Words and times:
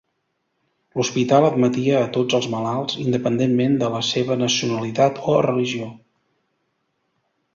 L'hospital 0.99 1.43
admetia 1.49 1.97
a 1.97 2.07
tots 2.15 2.37
els 2.37 2.47
malalts, 2.53 2.95
independentment 3.03 3.77
de 3.83 3.91
la 3.97 4.01
seva 4.09 4.37
nacionalitat 4.45 5.21
o 5.35 5.39
religió. 5.47 5.91